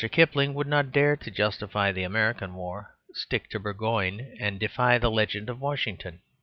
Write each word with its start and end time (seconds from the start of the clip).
Kipling 0.11 0.55
would 0.55 0.65
not 0.65 0.91
dare 0.91 1.15
to 1.17 1.29
justify 1.29 1.91
the 1.91 2.01
American 2.01 2.55
War, 2.55 2.97
stick 3.13 3.51
to 3.51 3.59
Burgoyne, 3.59 4.35
and 4.39 4.59
defy 4.59 4.97
the 4.97 5.11
legend 5.11 5.47
of 5.47 5.59
Washington. 5.61 6.23